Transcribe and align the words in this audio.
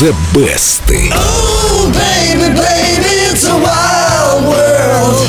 The 0.00 0.16
Best. 0.32 0.80
Oh, 1.12 1.92
baby, 1.92 2.48
baby, 2.56 3.12
it's 3.28 3.44
a 3.44 3.52
wild 3.52 4.48
world. 4.48 5.28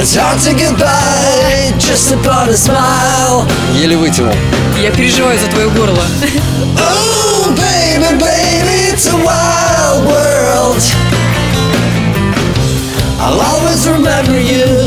It's 0.00 0.16
hard 0.16 0.40
to 0.40 0.52
get 0.52 0.76
by 0.76 1.72
just 1.78 2.10
upon 2.10 2.48
a 2.48 2.56
smile. 2.56 3.46
Еле 3.76 3.96
вытянул. 3.96 4.34
Я 4.82 4.90
переживаю 4.90 5.38
за 5.38 5.46
твое 5.46 5.68
горло. 5.70 6.02
Oh, 6.76 7.54
baby, 7.54 8.18
baby, 8.18 8.92
it's 8.92 9.06
a 9.06 9.16
wild 9.16 10.04
world. 10.04 10.82
I'll 13.20 13.40
always 13.40 13.86
remember 13.86 14.40
you 14.40 14.83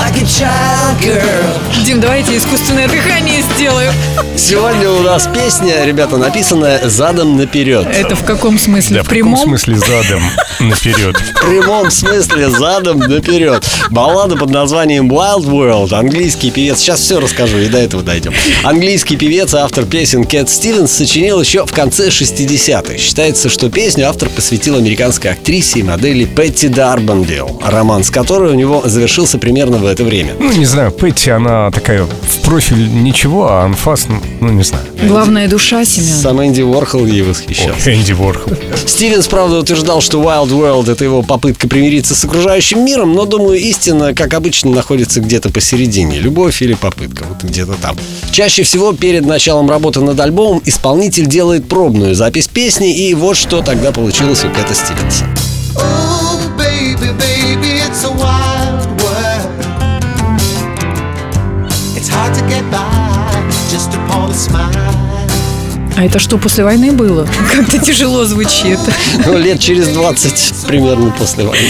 like 0.00 0.16
a 0.16 0.24
child 0.24 1.00
girl. 1.02 1.84
Дим, 1.84 2.00
давайте 2.00 2.36
искусственное 2.36 2.88
дыхание 2.88 3.42
сделаю. 3.54 3.92
Сегодня 4.36 4.90
у 4.90 5.02
нас 5.02 5.28
песня, 5.32 5.84
ребята, 5.84 6.16
написанная 6.16 6.88
задом 6.88 7.36
наперед. 7.36 7.86
Это 7.92 8.16
в 8.16 8.24
каком 8.24 8.58
смысле? 8.58 8.96
Да, 8.96 9.02
в 9.02 9.06
в 9.06 9.08
каком 9.08 9.34
прямом? 9.34 9.38
смысле 9.38 9.78
задом 9.78 10.22
наперед? 10.60 11.16
В 11.40 11.46
прямом 11.46 11.90
смысле 11.90 12.50
задом 12.50 12.98
наперед. 12.98 13.64
Баллада 13.90 14.36
под 14.36 14.50
названием 14.50 15.10
Wild 15.10 15.44
World. 15.44 15.94
Английский 15.94 16.50
певец. 16.50 16.78
Сейчас 16.78 17.00
все 17.00 17.18
расскажу, 17.18 17.58
и 17.58 17.68
до 17.68 17.78
этого 17.78 18.02
дойдем. 18.02 18.32
Английский 18.62 19.16
певец 19.16 19.54
и 19.54 19.56
автор 19.56 19.84
песен 19.84 20.24
Кэт 20.24 20.48
Стивенс 20.48 20.92
сочинил 20.92 21.40
еще 21.40 21.66
в 21.66 21.72
конце 21.72 22.08
60-х. 22.08 22.96
Считается, 22.98 23.48
что 23.48 23.70
песню 23.70 24.08
автор 24.08 24.28
посвятил 24.28 24.76
американской 24.76 25.32
актрисе 25.32 25.80
и 25.80 25.82
модели 25.82 26.24
Петти 26.24 26.68
Дарбандил, 26.68 27.60
роман 27.64 28.04
с 28.04 28.10
которой 28.10 28.52
у 28.52 28.54
него 28.54 28.82
завершился 28.84 29.38
примерно 29.38 29.78
в 29.78 29.86
это 29.90 30.04
время. 30.04 30.34
Ну, 30.38 30.52
не 30.52 30.64
знаю, 30.64 30.90
Петти, 30.90 31.30
она 31.30 31.70
такая 31.70 32.04
в 32.04 32.40
профиль 32.42 32.88
ничего, 32.88 33.48
а 33.50 33.64
анфас, 33.64 34.06
ну, 34.08 34.20
ну, 34.40 34.50
не 34.50 34.62
знаю. 34.62 34.84
Главная 35.06 35.48
душа, 35.48 35.84
Семен. 35.84 36.08
Сам 36.08 36.44
Энди 36.44 36.62
Уорхол 36.62 37.06
ей 37.06 37.22
восхищался. 37.22 37.92
Энди 37.92 38.12
Ворхол. 38.12 38.54
Стивенс, 38.86 39.26
правда, 39.26 39.58
утверждал, 39.58 40.00
что 40.00 40.22
Wild 40.22 40.50
World— 40.50 40.90
это 40.92 41.04
его 41.04 41.22
попытка 41.22 41.68
примириться 41.68 42.14
с 42.14 42.24
окружающим 42.24 42.84
миром, 42.84 43.12
но, 43.12 43.24
думаю, 43.24 43.58
истина, 43.58 44.14
как 44.14 44.34
обычно, 44.34 44.70
находится 44.70 45.20
где-то 45.20 45.50
посередине. 45.50 46.18
Любовь 46.18 46.62
или 46.62 46.74
попытка, 46.74 47.24
вот 47.28 47.42
где-то 47.42 47.74
там. 47.74 47.96
Чаще 48.32 48.62
всего 48.62 48.92
перед 48.92 49.26
началом 49.26 49.68
работы 49.68 50.00
над 50.00 50.18
альбомом 50.20 50.62
исполнитель 50.64 51.26
делает 51.26 51.68
пробную 51.68 52.14
запись 52.14 52.48
песни, 52.48 53.08
и 53.08 53.14
вот 53.14 53.36
что 53.36 53.62
тогда 53.62 53.92
получилось 53.92 54.44
у 54.44 54.48
Кэта 54.48 54.74
Стивенса. 54.74 55.24
Oh, 55.76 56.40
baby, 56.58 57.10
baby, 57.16 57.80
it's 57.88 58.04
a 58.04 58.10
wild 58.10 58.59
А 65.96 66.04
это 66.04 66.18
что, 66.18 66.38
после 66.38 66.64
войны 66.64 66.92
было? 66.92 67.28
Как-то 67.52 67.78
тяжело 67.78 68.24
звучит. 68.24 68.78
Ну, 69.26 69.36
лет 69.36 69.60
через 69.60 69.88
20 69.88 70.66
примерно 70.66 71.10
после 71.10 71.44
войны. 71.44 71.68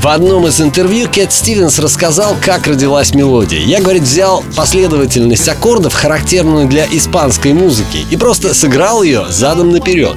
В 0.00 0.06
одном 0.06 0.46
из 0.46 0.60
интервью 0.60 1.08
Кэт 1.12 1.32
Стивенс 1.32 1.80
рассказал, 1.80 2.36
как 2.40 2.68
родилась 2.68 3.14
мелодия. 3.14 3.58
Я, 3.58 3.80
говорит, 3.80 4.04
взял 4.04 4.44
последовательность 4.54 5.48
аккордов, 5.48 5.92
характерную 5.92 6.68
для 6.68 6.86
испанской 6.86 7.52
музыки, 7.52 8.06
и 8.08 8.16
просто 8.16 8.54
сыграл 8.54 9.02
ее 9.02 9.24
задом 9.28 9.70
наперед. 9.70 10.16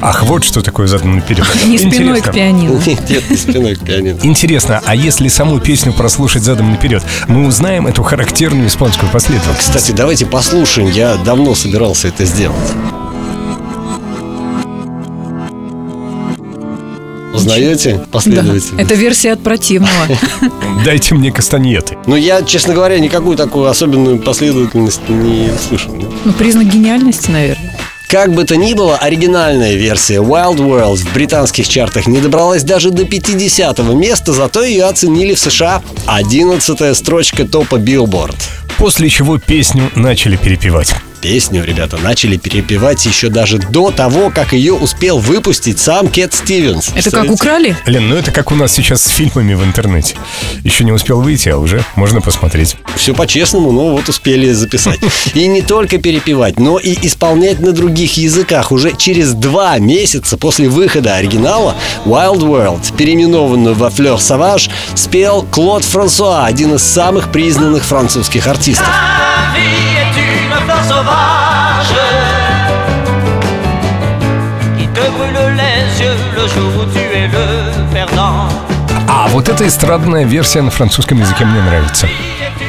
Ах, 0.00 0.22
вот 0.22 0.44
что 0.44 0.62
такое 0.62 0.86
задом 0.86 1.16
наперед. 1.16 1.46
Не 1.66 1.76
спиной 1.76 2.22
к 2.22 2.32
пианино. 2.32 2.80
Нет, 2.86 3.08
нет, 3.08 3.30
не 3.30 3.36
спиной 3.36 3.76
к 3.76 3.80
пианино. 3.80 4.18
Интересно, 4.22 4.80
а 4.84 4.94
если 4.94 5.28
саму 5.28 5.60
песню 5.60 5.92
прослушать 5.92 6.42
задом 6.42 6.70
наперед, 6.70 7.02
мы 7.28 7.46
узнаем 7.46 7.86
эту 7.86 8.02
характерную 8.02 8.68
испанскую 8.68 9.10
последовательность? 9.12 9.60
Кстати, 9.60 9.92
давайте 9.92 10.24
послушаем. 10.24 10.90
Я 10.90 11.16
давно 11.16 11.54
собирался 11.54 12.08
это 12.08 12.24
сделать. 12.24 12.56
Узнаете 17.32 17.94
Да, 17.94 18.04
последовательность? 18.10 18.72
это 18.78 18.94
версия 18.94 19.32
от 19.32 19.42
противного. 19.42 19.90
Дайте 20.84 21.14
мне 21.14 21.32
кастаньеты. 21.32 21.96
Ну, 22.06 22.16
я, 22.16 22.42
честно 22.42 22.74
говоря, 22.74 22.98
никакую 22.98 23.36
такую 23.36 23.66
особенную 23.68 24.18
последовательность 24.18 25.08
не 25.08 25.48
слышал. 25.68 25.94
Ну, 26.24 26.32
признак 26.32 26.66
гениальности, 26.68 27.30
наверное. 27.30 27.78
Как 28.08 28.34
бы 28.34 28.44
то 28.44 28.56
ни 28.56 28.74
было, 28.74 28.98
оригинальная 28.98 29.74
версия 29.74 30.16
Wild 30.16 30.58
World 30.58 30.96
в 30.96 31.14
британских 31.14 31.66
чартах 31.66 32.06
не 32.06 32.20
добралась 32.20 32.62
даже 32.62 32.90
до 32.90 33.06
50 33.06 33.78
места, 33.94 34.32
зато 34.34 34.62
ее 34.62 34.84
оценили 34.84 35.32
в 35.32 35.38
США. 35.38 35.82
11 36.06 36.94
строчка 36.94 37.46
топа 37.46 37.76
Billboard. 37.76 38.36
После 38.76 39.08
чего 39.08 39.38
песню 39.38 39.90
начали 39.94 40.36
перепевать. 40.36 40.94
Песню 41.22 41.62
ребята 41.64 41.98
начали 41.98 42.36
перепевать 42.36 43.06
еще 43.06 43.28
даже 43.28 43.58
до 43.58 43.92
того, 43.92 44.32
как 44.34 44.52
ее 44.52 44.72
успел 44.72 45.18
выпустить 45.18 45.78
сам 45.78 46.08
Кэт 46.08 46.34
Стивенс. 46.34 46.90
Это 46.96 47.12
как 47.12 47.30
украли? 47.30 47.76
Лен, 47.86 48.08
ну 48.08 48.16
это 48.16 48.32
как 48.32 48.50
у 48.50 48.56
нас 48.56 48.72
сейчас 48.72 49.02
с 49.02 49.06
фильмами 49.06 49.54
в 49.54 49.62
интернете. 49.62 50.16
Еще 50.64 50.82
не 50.82 50.90
успел 50.90 51.20
выйти, 51.20 51.48
а 51.48 51.58
уже 51.58 51.84
можно 51.94 52.20
посмотреть. 52.20 52.74
Все 52.96 53.14
по-честному, 53.14 53.70
но 53.70 53.92
вот 53.92 54.08
успели 54.08 54.50
записать. 54.50 54.98
И 55.34 55.46
не 55.46 55.62
только 55.62 55.98
перепевать, 55.98 56.58
но 56.58 56.80
и 56.80 56.98
исполнять 57.06 57.60
на 57.60 57.70
других 57.70 58.16
языках. 58.16 58.72
Уже 58.72 58.92
через 58.96 59.32
два 59.32 59.78
месяца 59.78 60.36
после 60.36 60.68
выхода 60.68 61.14
оригинала 61.14 61.76
Wild 62.04 62.40
World, 62.40 62.96
переименованную 62.96 63.76
во 63.76 63.90
Fleur 63.90 64.16
Savage, 64.16 64.70
спел 64.96 65.46
Клод 65.52 65.84
Франсуа, 65.84 66.46
один 66.46 66.74
из 66.74 66.82
самых 66.82 67.30
признанных 67.30 67.84
французских 67.84 68.48
артистов. 68.48 68.88
А 79.08 79.28
вот 79.28 79.48
эта 79.48 79.66
эстрадная 79.66 80.24
версия 80.24 80.62
на 80.62 80.70
французском 80.70 81.18
языке 81.18 81.44
мне 81.44 81.60
нравится. 81.62 82.08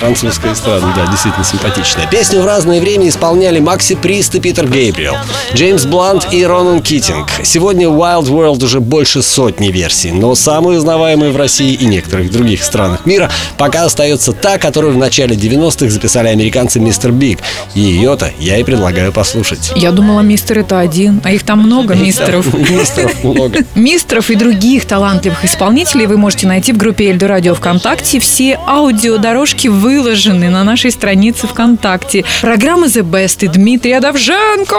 Французская 0.00 0.54
эстрада, 0.54 0.86
да, 0.96 1.06
действительно 1.06 1.44
симпатичная. 1.44 2.06
Песню 2.06 2.40
в 2.40 2.46
разное 2.46 2.80
время 2.80 3.06
исполняли 3.06 3.60
Макси 3.60 3.94
Прист 3.94 4.34
и 4.34 4.40
Питер 4.40 4.66
Гейбриэл, 4.66 5.14
Джеймс 5.54 5.84
Блант 5.84 6.28
и 6.32 6.42
Ронан 6.42 6.80
Китинг. 6.80 7.28
Сегодня 7.44 7.86
Wild 7.86 8.24
World 8.24 8.64
уже 8.64 8.80
больше 8.80 9.20
сотни 9.20 9.68
версий, 9.68 10.10
но 10.10 10.34
самой 10.34 10.78
узнаваемой 10.78 11.32
в 11.32 11.36
России 11.36 11.74
и 11.74 11.84
некоторых 11.84 12.32
других 12.32 12.64
странах 12.64 13.04
мира 13.04 13.30
пока 13.58 13.84
остается 13.84 14.32
та, 14.32 14.56
которую 14.56 14.94
в 14.94 14.96
начале 14.96 15.36
90-х 15.36 15.90
записали 15.90 16.28
американцы 16.28 16.80
Мистер 16.80 17.12
Биг. 17.12 17.40
И 17.74 17.80
ее-то 17.80 18.32
я 18.38 18.56
и 18.56 18.64
предлагаю 18.64 19.12
послушать. 19.12 19.70
Я 19.76 19.92
думала, 19.92 20.20
мистер 20.20 20.60
это 20.60 20.78
один, 20.78 21.20
а 21.24 21.30
их 21.30 21.42
там 21.42 21.58
много 21.58 21.94
мистеров. 21.94 22.46
Мистеров 22.54 23.22
много. 23.22 23.58
Мистеров 23.74 24.30
и 24.30 24.34
других 24.34 24.86
талантливых 24.86 25.44
исполнителей 25.44 26.06
вы 26.06 26.16
можете 26.16 26.46
найти 26.46 26.72
в 26.72 26.78
группе 26.78 27.10
Эльдо 27.10 27.28
Радио 27.28 27.54
ВКонтакте. 27.54 28.18
Все 28.18 28.58
аудиодорожки 28.66 29.68
выложены 29.90 30.50
на 30.50 30.62
нашей 30.62 30.90
странице 30.92 31.46
ВКонтакте. 31.48 32.24
Программа 32.40 32.86
The 32.86 33.02
Best 33.02 33.44
и 33.44 33.48
Дмитрий 33.48 33.92
Адовженко. 33.92 34.76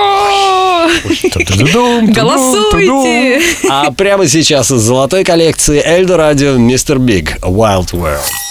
Голосуйте! 2.14 3.42
А 3.70 3.92
прямо 3.92 4.28
сейчас 4.28 4.72
из 4.72 4.82
золотой 4.82 5.24
коллекции 5.24 5.82
Эльдо 5.86 6.18
Радио 6.18 6.54
Мистер 6.54 6.98
Биг 7.00 7.38
Wild 7.42 7.92
World. 7.92 8.51